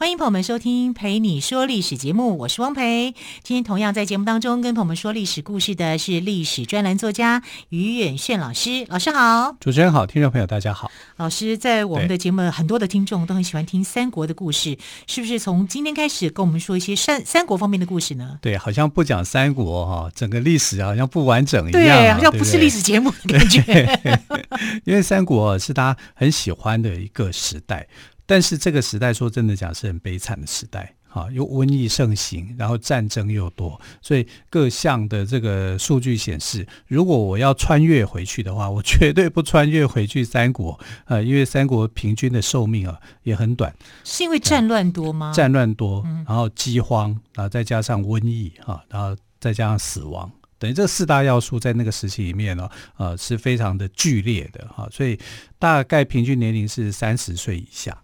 [0.00, 3.14] 欢迎朋友们收听《陪你说历史》节目，我是汪培。
[3.42, 8.86] 今天同样在节目当中跟朋友们说历史故事的是历史专栏作家于远炫老师。
[8.88, 10.90] 老师好，主持人好，听众朋友大家好。
[11.18, 15.38] 老师在我们的节目，很多的听众都很喜欢听三国的故事，是不是？
[15.38, 18.38] 从今天开始跟我们说一些三三国方面的故事呢？
[18.40, 24.00] 对，好像不讲三国哈，整个历史好像不完整一样，对，好像不是历史节目的感觉。
[24.84, 27.86] 因为三国是大家很喜欢的一个时代。
[28.30, 45.32] 但是这个时代说真的讲是很悲惨的时代，哈，又瘟疫盛行，然后战争又多，所以各项的这个数据显示，如果我要穿越回去的话，我绝对不穿越回去三国，呃，因为三国平均的寿命啊也很短，是因为战乱多吗？
[45.34, 55.18] 战乱多，然后饥荒，然后再加上瘟疫，哈，然后再加上死亡，等于这四大要素在那个时期里面呢，呃，是非常的剧烈的，哈，所以
[55.58, 58.00] 大概平均年龄是三十岁以下。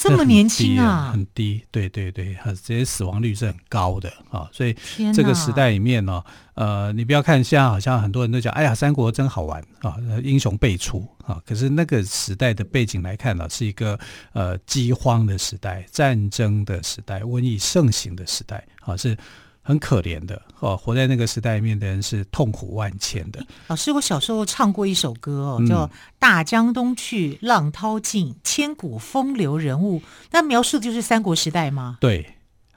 [0.00, 2.34] 这么年轻啊，很低，对对对，
[2.64, 4.74] 这些死亡率是很高的啊，所以
[5.14, 13.98] 这个时代里面呢，呃，你不要看现在好像很多人都讲，哎呀，三国真好玩啊，英雄辈出啊，可是那个时代的背景来看呢，是一个
[14.32, 19.16] 呃饥荒的时代、战争的时代、瘟疫盛行的时代啊，是。
[19.62, 23.44] 很可怜的哦，活在那个时代里面的人是痛苦万千的。
[23.68, 25.86] 老师，我小时候唱过一首歌哦，叫
[26.18, 31.98] 《大江东去，浪淘尽，千古风流人物》，那描述的就是三国时代吗？
[32.00, 32.26] 对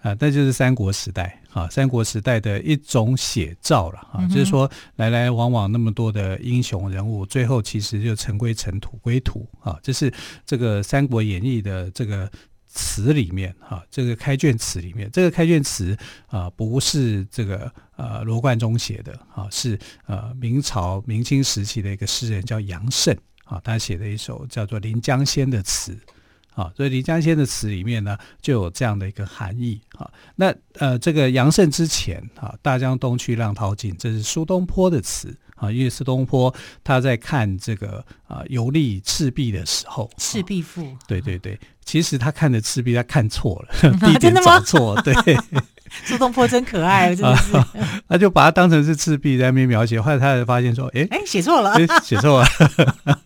[0.02, 10.14] 啊，那就是三国时代啊，三国时代的一种写照了啊，就是说来来往往那么多的英雄人物，最后其实就尘归尘，土归土啊，这是
[10.46, 12.30] 这个《三国演义》的这个。
[12.74, 15.96] 词里面哈，这个开卷词里面，这个开卷词
[16.28, 25.98] 啊，不是这个呃罗贯中写的啊，是呃明朝明清时期的一个诗人叫杨慎啊，他写的一首叫做《临江仙》的词。
[26.56, 30.10] 啊，所以《临江仙》的词里面呢，就有这样的一个含义啊。
[30.36, 35.36] 那呃，这个杨慎之前啊，“大江东去，浪淘尽”，这是苏东坡的词。
[35.56, 36.54] 啊，因为苏东坡
[36.84, 45.14] 他在看这个啊游历赤壁的时候，《赤壁赋》对对对，其实他看的赤壁，他看错了， 地点找错，对。
[46.06, 52.48] 苏东坡真可爱，真的是， 就把它当成是赤壁在那边描写，后来他才发现说，哎哎，写错了，写错了。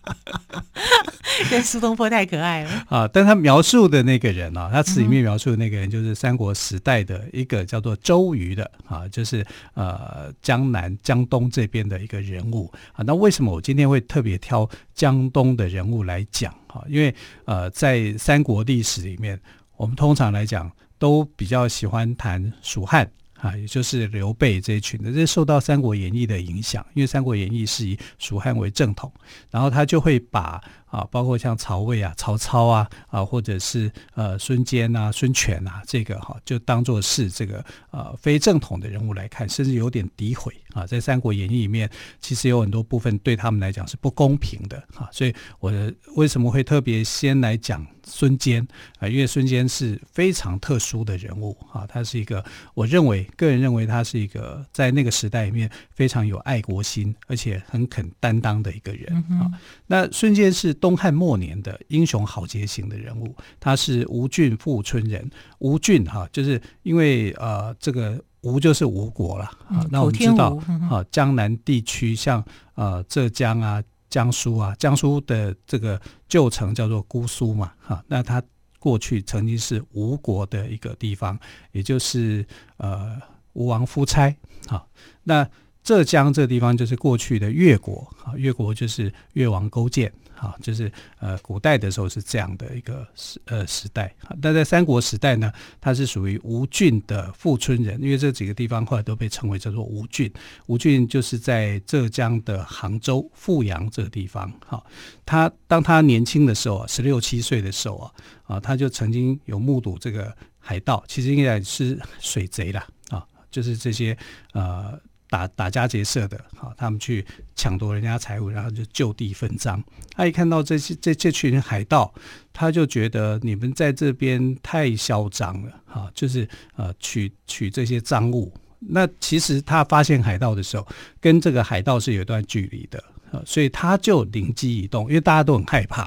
[1.50, 3.08] 跟苏东坡太可爱了啊！
[3.12, 13.04] 但他描述的那个人啊，他词里面描述的那个人，就是三国时代的一个叫做周瑜的啊，就是呃江南江东这边的一个人物啊。
[13.06, 16.82] 那为什么我今天会特别挑江东的人物来讲啊？
[16.88, 17.14] 因为
[17.44, 19.38] 呃，在三国历史里面，
[19.76, 23.10] 我们通常来讲都比较喜欢谈蜀汉。
[23.40, 29.12] 啊，也就是刘备这一群的，这受到《三国演义》的影响，因为《三国演义》是以蜀汉为正统，
[29.48, 30.60] 然后他就会把
[30.90, 40.86] 啊，包括像曹魏啊、曹操啊啊，或者是呃孙坚啊、孙权啊，这个哈、啊，就当做是这个呃非正统的人物来看，甚至有点诋毁啊。
[40.86, 41.88] 在《三国演义》里面，
[42.20, 45.08] 其实有很多部分对他们来讲是不公平的啊。
[45.12, 45.72] 所以，我
[46.16, 47.86] 为什么会特别先来讲？
[48.10, 48.66] 孙坚
[49.00, 59.52] 啊，因为孙坚是非常特殊的人物啊，他是一个，我认为个人认为他是一个在那个时代里面非常有爱国心，而且很肯担当的一个人啊。
[59.86, 65.30] 那孙坚是东汉末年的英雄豪杰型的人物，他是吴郡富春人。
[65.58, 69.86] 吴郡哈，就是因为呃，这个吴就是吴国了啊。
[69.90, 70.58] 那我们知道
[70.90, 72.44] 啊，江南地区像
[72.74, 73.82] 呃浙江啊。
[74.10, 78.42] 江苏啊，江苏的这个旧城叫做姑苏嘛，哈，那它
[78.78, 81.38] 过去曾经是吴国的一个地方，
[81.72, 82.42] 也就是
[82.78, 83.20] 呃
[83.52, 84.34] 吴王夫差，
[84.66, 84.82] 哈，
[85.24, 85.46] 那
[85.84, 90.10] 浙江这个地方就是过去的越国，啊，越国就是越王勾践。
[90.38, 94.14] 啊，就是呃，古代的时候是这样的一个时呃时代。
[94.40, 100.32] 但在三国时代呢，他是属于吴郡的富春人，因为这几个地方后来都被称为叫做吴郡。
[100.66, 104.52] 吴郡就是在浙江的杭州富阳这个地方。
[104.66, 104.82] 哈，
[105.26, 108.12] 他当他年轻的时候啊，十六七岁的时候啊，
[108.44, 114.16] 啊，他就曾经有目睹这个海盗，其实应该是水贼啦，啊，就是这些
[114.52, 114.98] 呃。
[115.28, 119.82] 打打家劫舍的，好，他们去抢夺人家财物，然后就就地分赃。
[120.16, 122.12] 他一看到这些这这群海盗，
[122.52, 130.86] 他就觉得你们在这边太嚣张了，哈，就是呃取取这些赃物，那其实他发现海盗的时候，
[131.20, 136.02] 跟这个海盗是有一段距离的啊，所以他就灵机一动，因为大家都很害怕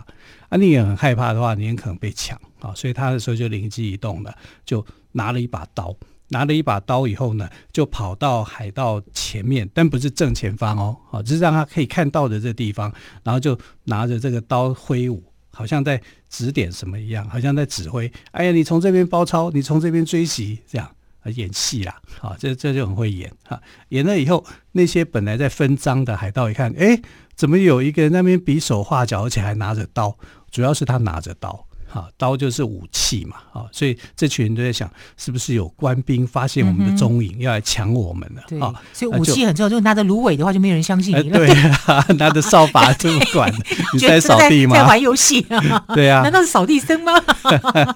[0.50, 4.36] 啊，你也很害怕的话，你也可能被抢啊，所以他的时候就灵机一动了，
[4.66, 5.96] 就拿了一把刀，
[6.32, 12.92] 拿了一把刀以后呢，就跑到海盗前面，但不是正前方哦，啊，只是让他可以看到的这地方，
[13.24, 18.12] 然后就拿着这个刀挥舞，好像在指点什么一样，好像在指挥。
[18.32, 20.90] 哎呀，你从这边包抄，你从这边追袭，这样。
[21.36, 23.62] 演戏啦，啊，这这就很会演哈。
[23.90, 27.00] 演了以后，那些本来在分赃的海盗一看，哎，
[27.36, 30.18] 怎么有一个人那边比手画脚，而且还拿着刀？
[30.50, 38.66] 主要是他拿着刀，哈，刀就是武器嘛，啊，所以这群人都在想，是不是有官兵发现我们的踪影，要来抢我们了？
[38.66, 39.70] 啊，所以武器很重要。
[39.70, 41.38] 就拿着芦苇的话，就没有人相信你了。
[41.38, 41.50] 对
[41.86, 43.54] 啊，拿着扫把这么管，
[43.94, 44.76] 你在扫地吗？
[44.76, 45.86] 在玩游戏啊？
[45.94, 47.14] 对啊， 难道是扫地僧吗？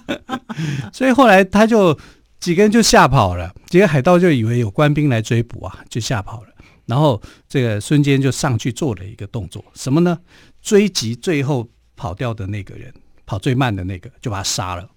[0.91, 1.97] 所以后来他就。
[2.37, 6.49] 几个人就吓跑了，几个海盗就以为有官兵来追捕啊，就吓跑了。
[6.85, 7.19] 然后
[7.49, 10.19] 这个孙坚就上去做了一个动作，什么呢？
[10.61, 12.93] 追击最后跑掉的那个人，
[13.25, 14.89] 跑最慢的那个，就把他杀了。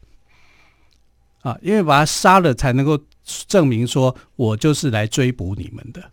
[1.42, 2.98] 啊，因为把他杀了，才能够
[3.46, 6.10] 证明说我就是来追捕你们的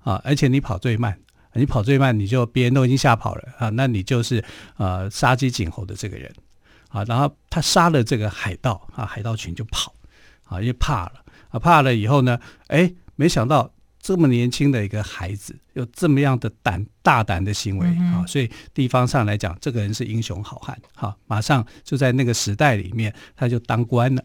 [0.00, 0.20] 啊。
[0.24, 1.18] 而且你跑最慢，
[1.54, 4.44] 你跑最慢，你就别人都已经吓跑了啊，那你就是
[4.76, 6.32] 呃杀鸡儆猴的这个人
[6.88, 7.02] 啊。
[7.04, 9.92] 然后他杀了这个海盗啊，海盗群就跑。
[10.44, 13.68] 啊，因为怕了啊，怕了以后呢，哎，没想到
[14.06, 24.22] 这么年轻的一个孩子有这么样的胆大胆的行为啊，所以地方上来讲，这个人是英雄好汉，哈，马上就在那个时代里面，他就当官了。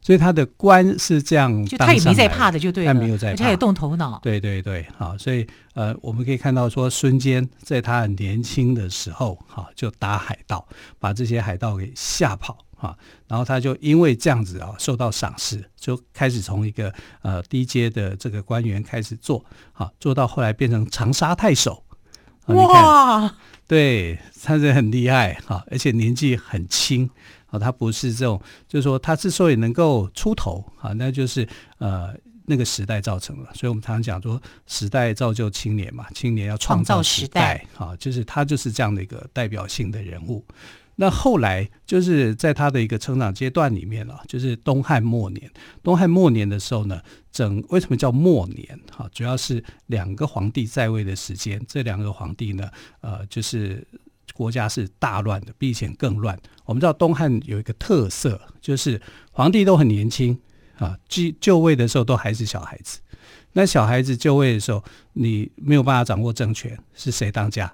[0.00, 4.20] 所以他的官是这样，就他也没在怕的，就对了，他没有在怕，他也动头脑。
[4.22, 5.44] 对对对，好，所以
[5.74, 10.64] 呃，我们可以看到说，孙坚在他很年轻的时候，哈，就打海盗，
[11.00, 12.56] 把这些海盗给吓跑。
[12.76, 12.96] 啊，
[13.26, 16.92] 然后他就因为这样子啊，受到赏识，就开始从一个
[17.22, 21.82] 呃低阶的这个官员开始做，啊，做到后来变成长沙太守。
[22.46, 23.36] 啊、哇
[23.66, 27.10] 对，他是很厉害哈，而且年纪很轻
[27.46, 32.14] 啊，他不是这种，就是说他之所以能够出头啊，那就是呃
[32.44, 40.44] 那个时代造成了，所以我们常常讲说时代造就青年嘛，青年要创造时代，啊，就是他就是这样的一个代表性的人物。
[40.98, 45.50] 那后来就是在他的一个成长阶段里面了，就是东汉末年。
[45.82, 47.00] 东汉末年的时候呢，
[47.30, 48.80] 整为什么叫末年？
[48.90, 51.62] 哈，主要是两个皇帝在位的时间。
[51.68, 52.70] 这两个皇帝呢，
[53.02, 53.86] 呃，就是
[54.32, 56.38] 国家是大乱的，比以前更乱。
[56.64, 58.98] 我们知道东汉有一个特色，就是
[59.32, 60.38] 皇帝都很年轻
[60.78, 63.00] 啊，继就位的时候都还是小孩子。
[63.52, 64.82] 那小孩子就位的时候，
[65.12, 67.70] 你没有办法掌握政权，是谁当家？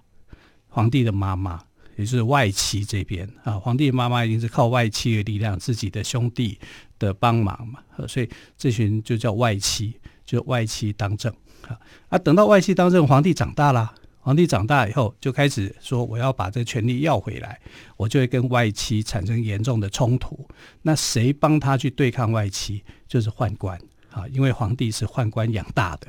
[0.67, 1.63] 皇帝的妈妈。
[1.97, 6.59] 也就是外戚这边啊，皇帝妈妈一定是靠外戚的力量，自己的兄弟
[6.99, 9.94] 的帮忙嘛，所以这群就叫外戚，
[10.25, 11.33] 就外戚当政
[11.69, 11.79] 啊。
[12.09, 17.61] 啊，等到外戚当政，皇帝长大了，皇帝长大以后就开始说我要把这个权力要回来，
[17.97, 20.49] 我就会跟外戚产生严重的冲突。
[20.83, 22.83] 那谁帮他去对抗外戚？
[23.06, 23.79] 就是宦官
[24.11, 26.06] 啊，因为皇帝是宦官养大的。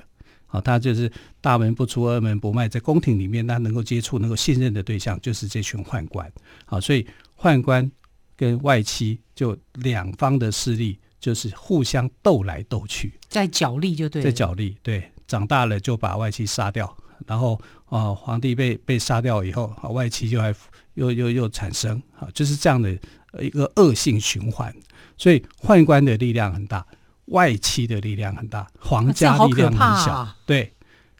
[0.53, 6.31] 啊，他就是大门不出二门不迈，在宫廷里面，他能够接触、能够信任的对象就是这群宦官。
[6.63, 7.03] 好，所以
[7.35, 7.91] 宦官
[8.35, 14.77] 跟外戚就两方的势力就是互相斗来斗去，在角力就对，在角力。
[14.83, 16.95] 对，长大了就把外戚杀掉，
[17.25, 20.53] 然后啊，皇帝被被杀掉以后，啊，外戚就还
[20.93, 22.95] 又又又产生啊，就是这样的
[23.39, 24.71] 一个恶性循环。
[25.17, 26.85] 所以宦官的力量很大。
[27.25, 30.11] 外戚的力量很大，皇家力量很小。
[30.11, 30.71] 啊、对，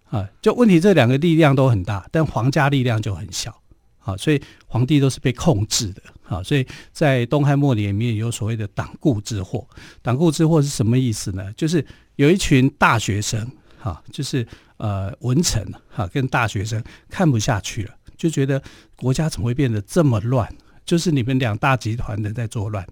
[0.10, 3.58] 啊，就问题这两个力量都很大，但皇家力量就很小。
[4.00, 6.02] 啊，所以皇帝都是被控制的。
[6.28, 9.66] 啊，所以在东汉末年里面有所谓的党锢之祸。
[10.02, 11.52] 党锢之祸是什么意思呢？
[11.54, 14.46] 就是有一群大学生，哈，就是
[14.78, 18.62] 呃文臣，哈，跟大学生看不下去了，就觉得
[18.96, 20.54] 国家怎么会变得这么乱？
[20.86, 22.86] 就是你们两大集团的在作乱。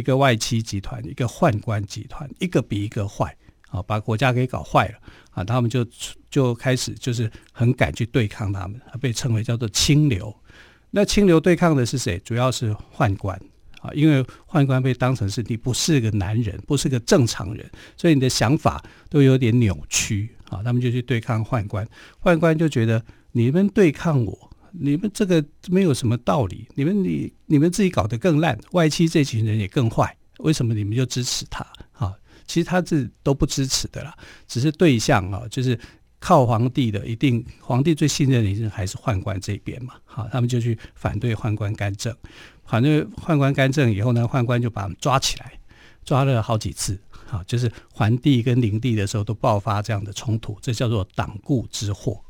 [0.00, 3.36] 一个外戚集团，一个宦官集团，一个比一个坏
[3.68, 4.94] 啊，把国家给搞坏了
[5.30, 5.44] 啊！
[5.44, 5.86] 他们就
[6.30, 10.34] 就开始就是很敢去对抗他们，被称为叫做清流。
[10.90, 12.18] 那清流对抗的是谁？
[12.20, 13.38] 主要是宦官
[13.82, 20.62] 啊，因为宦官被当成是你不是个男人，不是个正常人，所以你的想法都有点扭曲啊。
[20.64, 21.86] 他们就去对抗宦官，
[22.22, 24.49] 宦官就觉得你们对抗我。
[24.72, 31.66] 你们这个没有什么道理，你们你你们自己搞得更烂，外戚这群人也更坏，为什么你们就支持他？
[31.92, 32.14] 啊，
[32.46, 34.14] 其实他是都不支持的啦，
[34.46, 35.78] 只是对象啊，就是
[36.18, 42.14] 靠皇帝的，一定皇帝最信任的一定还是宦官这边嘛，好，他们就去反对宦官干政，
[42.64, 45.52] 反对宦官干政以后呢，宦官就把他们抓起来，
[46.04, 46.98] 抓了好几次，
[47.30, 52.22] 啊，就是桓帝跟灵帝的时候都爆发这样的冲突，这叫做党锢之祸。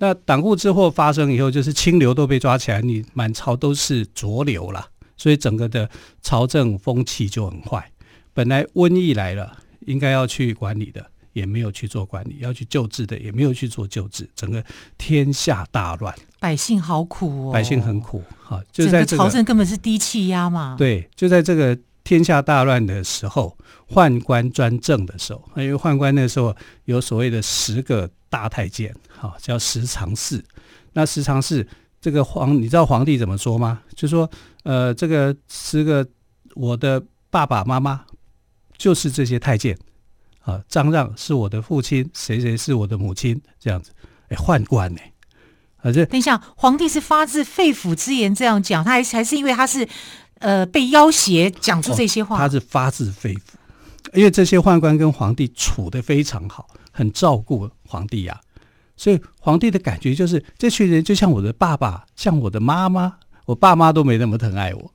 [0.00, 5.88] 那党锢之祸发生以后，就是清流都被抓起来，你满朝都是浊流了，所以整个的
[6.22, 7.88] 朝政风气就很坏。
[8.32, 11.04] 本来瘟疫来了，应该要去管理的，
[11.34, 14.26] 也没有去做管理；要去救治的，也没有去做救治。
[14.34, 14.64] 整个
[14.96, 18.62] 天下大乱，百姓好苦哦，百姓很苦哈。
[18.72, 20.76] 就在这个朝政根本是低气压嘛。
[20.78, 23.54] 对，就在这个天下大乱的时候，
[23.90, 30.44] 宦官专政的时候，因为宦官那时候有所谓的十个大太监，哈，叫十常侍。
[30.94, 31.66] 那十常侍
[32.00, 33.82] 这个皇，你知道皇帝怎么说吗？
[33.94, 34.30] 就说，
[34.62, 36.06] 呃，这个十个
[36.54, 38.04] 我的爸爸妈妈。
[38.80, 39.78] 就是这些太监
[40.40, 43.90] 啊，张让是我的父亲，谁谁是我的母亲，这样子，
[44.28, 45.00] 哎，宦官呢？
[45.82, 49.86] 啊，这等一下，皇帝是发自肺腑之言这样讲，他还是还是因为他是
[50.38, 52.36] 呃被要挟讲出这些话？
[52.36, 53.40] 哦，他是发自肺腑，
[54.14, 58.40] 因为这些宦官跟皇帝处的非常好，很照顾皇帝呀，啊，
[59.00, 63.14] 所以皇帝的感觉就是这群人就像我的爸爸，像我的妈妈，
[63.46, 64.92] 我爸妈都没那么疼爱我。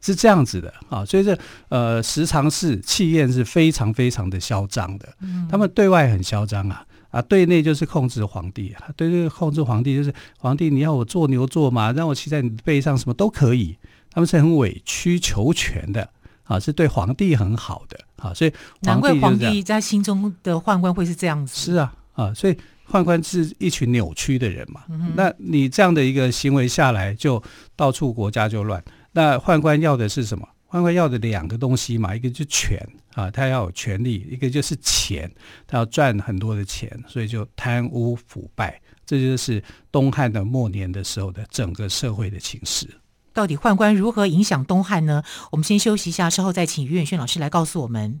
[0.00, 1.36] 是这样子的啊，所以这
[1.68, 5.08] 呃，时常是气焰是非常非常的嚣张的。
[5.20, 13.76] 嗯，他们对外很嚣张啊，啊，对内就是控制皇帝啊，对内控制皇帝就是皇帝，你要我做牛做马，让我骑在你的背上，什么都可以。
[14.12, 16.08] 他们是很委曲求全的
[16.44, 21.54] 啊，是对皇帝很好的啊，所以难怪皇帝在心中的宦官会是这样子。
[21.54, 22.56] 是啊，啊，所以
[22.90, 24.82] 宦官是一群扭曲的人嘛。
[24.88, 27.42] 嗯，那你这样的一个行为下来，就
[27.76, 28.82] 到处国家就乱。
[29.12, 30.48] 那宦官要的是什么？
[30.68, 32.78] 宦官要的两个东西嘛，一个就是权
[33.14, 35.30] 啊，他要有权力；一个就是钱，
[35.66, 38.80] 他要赚很多的钱，所以就贪污腐败。
[39.04, 42.86] 这就是东汉的末年的时候的整个社会的情势。
[43.32, 45.22] 到底宦官如何影响东汉呢？
[45.50, 48.20] 我们先休息一下，稍后再请于远轩老师来告诉我们。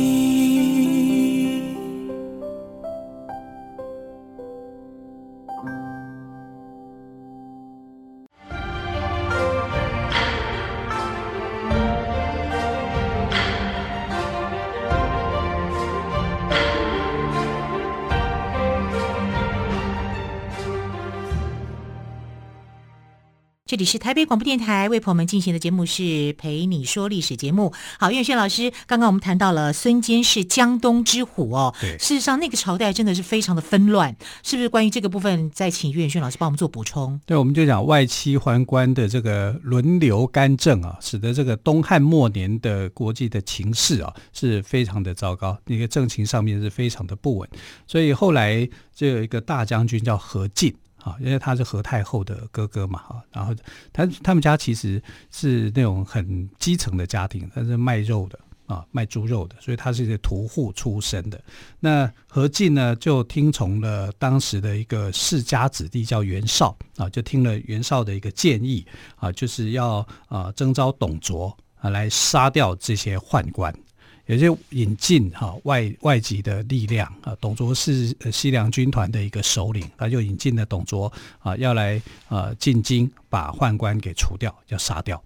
[23.71, 27.71] 这里是台北广播电台为朋友们进行的节目是陪你说历史节目。
[27.97, 31.73] 好，于远轩老师，刚刚我们谈到了孙坚是江东之虎哦。
[31.79, 34.13] 对，事实上那个朝代真的是非常的纷乱，
[34.43, 34.67] 是不是？
[34.67, 37.17] 关于这个部分，再请于远轩老师帮我们做补充。
[37.25, 47.49] 对，我们就讲外戚宦官的这个轮流干政啊，使得这个东汉末年的国际的情势啊是非常的糟糕，那个政情上面是非常的不稳，
[47.87, 50.75] 所以后来就有一个大将军叫何进。
[51.03, 53.55] 啊，因为他是何太后的哥哥嘛，哈，然后
[53.91, 61.43] 他他们家其实是那种很基层的家庭，他是卖肉的啊，卖猪肉的，所以他是一个屠户出身的。
[61.79, 73.73] 那何进呢，就听从了当时的一个世家子弟叫袁绍啊，就听了袁绍的一个建议啊，就是要啊征召董卓啊来杀掉这些宦官。
[74.31, 85.21] 也就引进哈外外籍的力量啊，董卓是西凉军团的一个首领，他就引进了董卓啊，要来啊进京把宦官给除掉，要杀掉。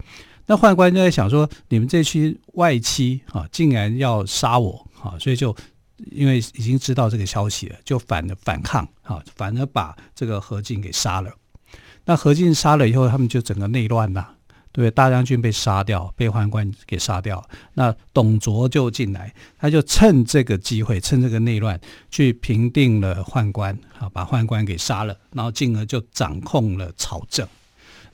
[0.48, 5.56] 那宦官就在想说，你们这群外戚啊，竟然要杀我啊，所以就
[6.10, 11.32] 因为已经知道这个消息了，就反了反抗啊，反而把这个何进给杀了。
[12.06, 14.35] 那何进杀了以后，他们就整个内乱了。
[14.76, 17.42] 对，大将军被杀掉，被宦官给杀掉。
[17.76, 21.80] 那董卓就进来，他就趁这个机会，趁这个内乱，
[22.12, 27.48] 去平定了宦官，啊，把宦官给杀了，然后进而就掌控了朝政。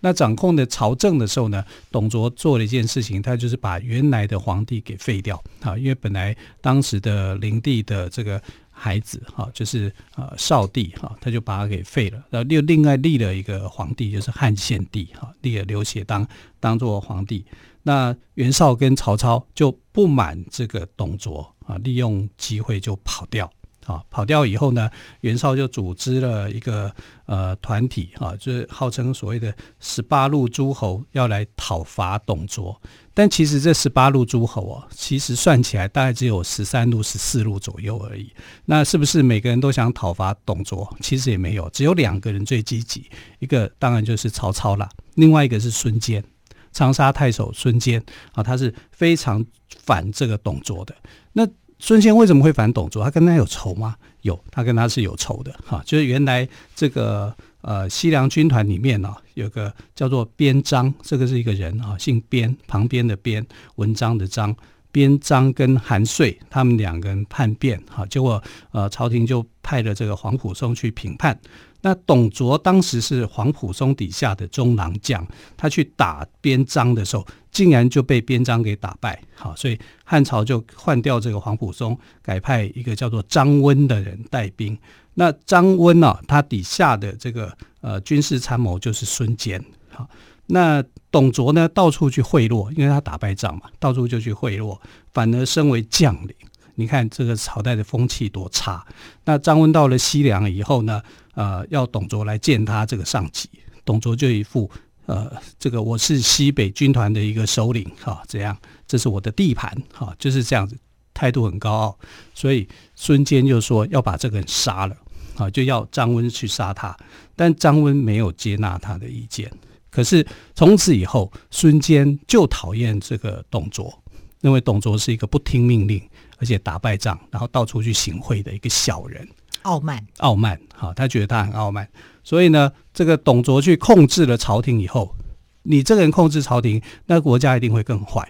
[0.01, 8.39] 那掌控的朝政的时候呢，董卓做了一件事情，他就是把原来的皇帝给废掉，啊，因为本来当时的灵帝的这个。
[8.83, 16.27] 孩子哈，就是呃少帝哈，他就把他给废了，然后又另外立了一个皇帝，就是汉献帝哈，立了刘协当
[16.59, 17.45] 当做皇帝。
[17.83, 23.47] 那袁绍跟曹操就不满这个董卓啊，利用机会就跑掉
[23.85, 26.91] 啊，跑掉以后呢，袁绍就组织了一个
[27.27, 32.81] 呃团体啊，就是号称所谓的十八路诸侯要来讨伐董卓。
[33.13, 38.31] 但其实这十八路诸侯哦，其实算起来大概只有十三路、十四路左右而已。
[38.65, 40.89] 那是不是每个人都想讨伐董卓？
[41.01, 43.05] 其实也没有，只有两个人最积极，
[43.39, 46.23] 一个当然就是曹操啦，另外一个是孙坚，
[46.71, 48.01] 长沙太守孙坚
[48.33, 49.45] 啊，他是非常
[49.83, 50.95] 反这个董卓的。
[51.33, 51.47] 那
[51.79, 53.03] 孙坚为什么会反董卓？
[53.03, 53.95] 他跟他有仇吗？
[54.21, 55.81] 有，他跟他是有仇的哈。
[55.85, 64.55] 就是原来这个呃西凉军团里面呢、啊，有个叫做边章，这个是一个人啊，姓边，旁边的边，文章的章。
[64.93, 71.39] 边章跟韩遂他们两个人叛变哈，结果呃朝廷就派了这个黄甫松去平叛。
[71.79, 75.25] 那董卓当时是黄甫松底下的中郎将，
[75.55, 79.17] 他去打边章的时候，竟然就被边章给打败。
[79.33, 84.77] 好，所以汉朝就换掉这个黄甫松，改派一个叫做张温的人带兵。
[85.13, 89.63] 那张温呢，他底下的这个呃军事参谋就是孙坚。
[89.89, 90.09] 好，
[90.47, 94.79] 那董卓呢，到处去贿赂，因为他打败仗嘛，到处就去贿赂，
[95.11, 96.35] 反而升为将领。
[96.75, 98.85] 你看这个朝代的风气多差。
[99.25, 101.01] 那张温到了西凉以后呢，
[101.35, 103.49] 呃，要董卓来见他这个上级，
[103.83, 104.71] 董卓就一副
[105.05, 110.77] 呃，这个我是西北军团的一个首领，哈，这样，这是我的地盘，哈，就是这样子，
[111.21, 111.99] 态度很高傲。
[112.33, 114.95] 所以孙坚就说要把这个人杀了，
[115.35, 116.97] 啊，就要张温去杀他，
[117.35, 119.51] 但张温没有接纳他的意见。
[119.91, 120.25] 可是
[120.55, 123.93] 从此以后，孙坚就讨厌这个董卓，
[124.41, 126.01] 认为董卓是一个不听命令。
[126.37, 129.29] 而且打败仗，然后到处去行贿的一个小人，
[129.61, 131.87] 傲慢，傲慢，好，他觉得他很傲慢，
[132.23, 135.15] 所以呢，这个董卓去控制了朝廷以后，
[135.61, 138.27] 你这个人控制朝廷，那国家一定会更坏，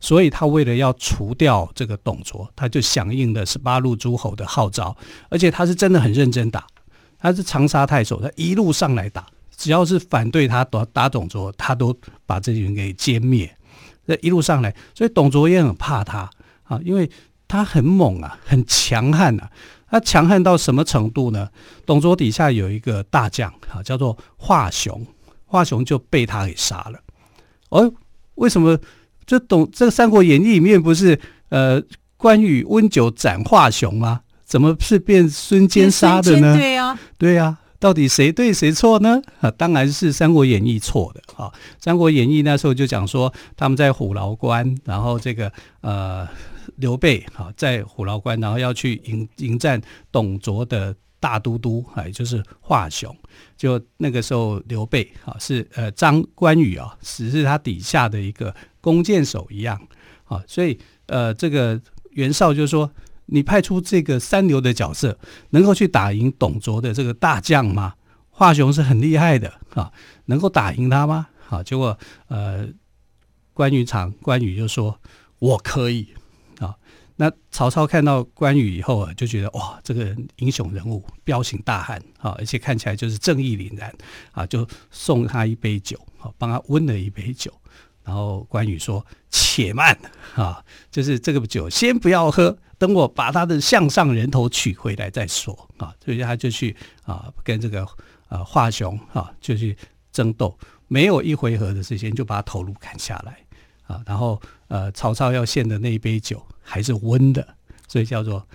[0.00, 4.96] 所以他为了要除掉这个董卓，他就响应了十八路诸侯的号召，
[5.28, 6.66] 而且他是真的很认真打，
[7.18, 9.26] 他是长沙太守，他一路上来打，
[9.56, 13.56] 只要是反对他打打董卓，他都把这些人给歼灭，
[14.06, 16.28] 这一路上来，所以董卓也很怕他
[16.64, 17.08] 啊，因为。
[17.52, 19.50] 他很猛啊，很强悍啊。
[19.90, 21.48] 他强悍到什么程度呢？
[21.84, 25.04] 董卓底下有一个大将啊，叫做华雄，
[25.46, 27.00] 华雄就被他给杀了。
[27.70, 27.92] 哦，
[28.36, 28.78] 为什么？
[29.30, 31.16] 这董这个《三国演义》里面不是
[31.50, 31.80] 呃
[32.16, 34.22] 关羽温酒斩华雄吗？
[34.44, 36.56] 怎么是变孙坚杀的呢？
[36.56, 37.56] 对呀，对呀。
[37.78, 39.22] 到底谁对谁错呢？
[39.40, 41.46] 啊，当然是《三国演义》错的啊，
[41.78, 46.26] 《三国演义》那时候就讲说他们在虎牢关，然后这个呃。
[46.76, 53.14] 刘备啊，在虎牢关，然后要去迎迎战董卓的大都督，也就是华雄。
[53.56, 59.80] 就那个时候，刘备啊是呃张关羽啊，只是他底下的一个弓箭手一样
[60.24, 60.42] 啊。
[60.46, 62.90] 所以呃，这个袁绍就说
[63.26, 65.18] ：“你派出这个三流的角色，
[65.50, 67.94] 能够去打赢董卓的这个大将吗？
[68.30, 69.92] 华雄是很厉害的啊，
[70.26, 72.68] 能够打赢他吗？”好，结果呃，
[73.52, 74.98] 关羽场关羽就说
[75.40, 76.08] ：“我可以。”
[77.16, 83.94] 那曹操看到关羽以后啊，就觉得哇，这个英雄人物，彪形大汉啊，而且看起来就是正义凛然
[84.32, 87.52] 啊，就送他一杯酒，啊，帮他温了一杯酒。
[88.04, 89.98] 然后关羽说：“且慢
[90.34, 97.86] 啊，就是这个酒先不要喝，等我把他的项上人头取回来再说啊。”所以他就去啊，跟这个
[98.28, 99.76] 啊华雄啊就去
[100.12, 100.56] 争斗，
[100.88, 103.38] 没有一回合的时间就把他头颅砍下来
[103.86, 106.44] 啊，然后呃，曹操要献的那一杯酒。
[106.62, 107.44] 还是温的，
[107.88, 108.46] 所以叫做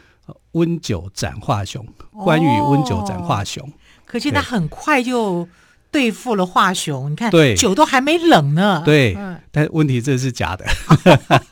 [0.53, 1.85] 温酒斩华雄。
[2.11, 3.69] 关羽温酒斩华雄，
[4.05, 5.45] 可见他很快就
[5.91, 7.11] 对付了华雄。
[7.11, 8.81] 你看，对，酒都还没冷呢。
[8.85, 9.24] 对，嗯、
[9.55, 10.65] 但问题这是假的，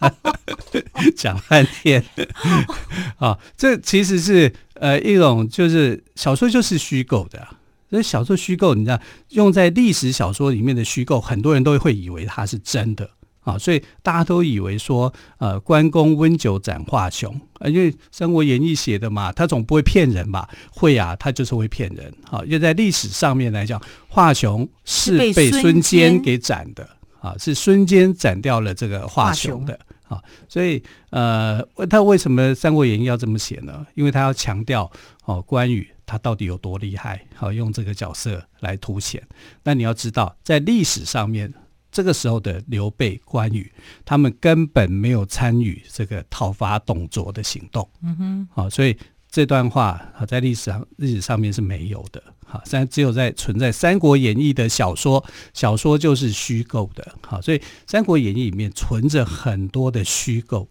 [1.15, 2.03] 讲半天
[3.15, 7.47] 啊， 这其实是呃一种就是小说就是虚构的，
[7.89, 13.09] 所以小说虚构，你知道用在历史小说里面的虚构，很多人都会以为它是真的。
[13.43, 20.47] 啊，所以大家都以为说，呃，关公温酒斩华雄，啊，因为《三国演义》写的嘛，他总不会骗人吧？
[20.71, 22.09] 会啊，他就是会骗人。
[22.23, 26.87] 好，因为在历史上面来讲，华雄是被孙坚给斩的，
[27.23, 29.79] 啊，是孙坚斩掉了这个华雄的。
[30.09, 33.87] 啊，所以呃，他为什么《三国演义》要这么写呢？
[33.95, 34.91] 因为他要强调
[35.25, 39.23] 哦，关羽他到底有多厉害，好，用这个角色来凸显。
[39.63, 41.51] 那你要知道，在历史上面。
[41.95, 43.71] 这个时候的刘备、关羽，
[44.03, 47.87] 他们根本没有参与这个讨伐董卓的行动。
[48.01, 48.97] 嗯哼，好，所以
[49.33, 52.21] 这段话啊，在历史上历史上面是没有的。
[52.45, 57.03] 好，但只有在存在《三国演义》的小说，小说就是虚构的。
[57.25, 60.69] 好，所以《三国演义》里面存着很多的虚构。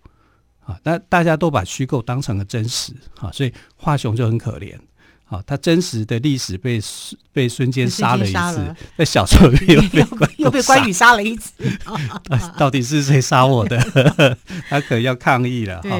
[0.64, 4.76] 啊，那大家都把虚构当成了真实啊，所以华雄就很可怜。
[5.24, 6.78] 啊，他真实的历史被
[7.32, 11.52] 被孙坚杀了一次，在小说里又被关 又被关羽杀了一次，
[12.56, 13.78] 到底是谁杀我的？
[14.68, 15.80] 他可能要抗议了。
[15.82, 15.98] 哈，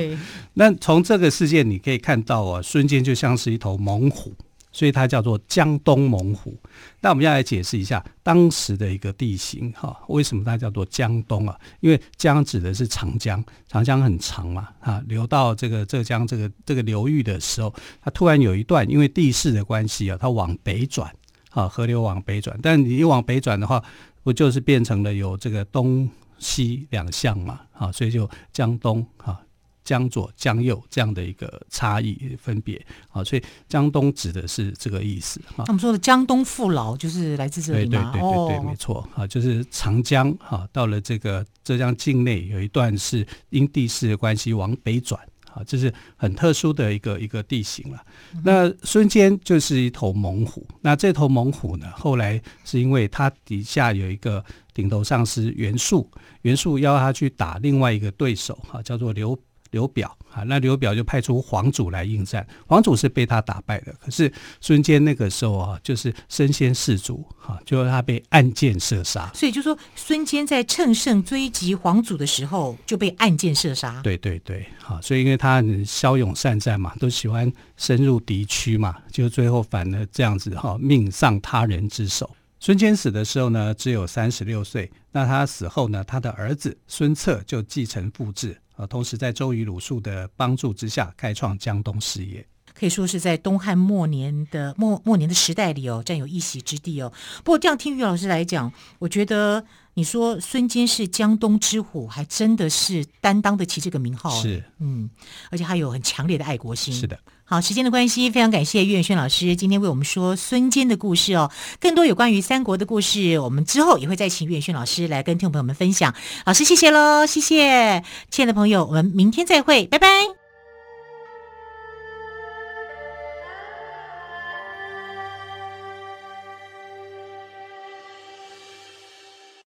[0.55, 4.35] 那从这个事件你可以看到啊，孙坚就像是一头猛虎。
[4.75, 6.57] 所以它叫做江东猛虎。
[7.03, 11.55] 那我们要来解释一下当时的一个地形哈，为什么它叫做江东啊？
[11.81, 21.15] 因为江指的是长江，长江很长嘛，啊，流到这个浙江这个这个流域的时候，它突然有一段因为地势的关系啊，它往北转，
[21.51, 22.59] 啊，河流往北转。
[22.63, 23.85] 但你一往北转的话，
[24.23, 27.61] 不就是变成了有这个东西两向嘛？
[27.75, 29.39] 啊，所以就江东啊。
[29.85, 35.65] 江左江右这样的一个差异分别啊，所以江东指的是这个意思啊。
[35.67, 38.13] 我们说的江东父老就是来自这里吗？
[38.13, 45.21] 对对对对没错啊，就是长江哈，到了这个浙江境内有一段是因地势的关系往北转
[45.53, 47.99] 啊，这是很特殊的一个一个地形了。
[48.35, 56.09] 嗯、那孙坚就是一头猛虎，那这头猛虎呢，后来是因为它底下有一个顶头上司袁术，
[56.43, 59.39] 袁术要他去打另外一个对手哈，叫做刘。
[59.73, 63.93] 刘表啊，那刘表就派出黄祖来应战，黄祖是被他打败的。
[64.01, 69.31] 可是孙坚那个时候啊，就是身先士卒哈，就他被暗箭射杀。
[69.35, 74.01] 所以就说孙坚在乘胜追击黄祖的时候就被暗箭射杀。
[74.03, 82.31] 对对对，好，所以因为他很骁勇善战嘛，都喜欢深入敌区嘛，就最后反而这样子哈，命丧他人之手。
[82.63, 84.89] 孙坚死的时候呢，只有三十六岁。
[85.11, 88.57] 那他死后呢，他的儿子孙策就继承父志。
[88.89, 97.13] 同时在周瑜、鲁肃的帮助之下，开创江东事业，可以说是在东汉末年的末末年的时代里哦，占有一席之地哦。
[97.43, 104.31] 不过这样听于老师来讲，我觉得你说孙坚是江东之虎，还真的是担当得起这个名号。
[104.41, 105.11] 是，嗯，
[105.51, 106.95] 而且他有很强烈的爱国心。
[106.95, 107.19] 是的。
[107.53, 111.51] 好，时间的关系，非常感谢岳远轩老师今天为我们说孙坚的故事哦。
[111.79, 116.15] 更多有关于三国的故事，我们之后也会再请岳远轩老师来跟听众朋友们分享。
[116.47, 120.42] 老师，谢谢喽，谢谢，亲爱的朋友，我们明天再会，拜拜。